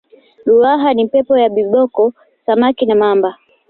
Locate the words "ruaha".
0.45-0.93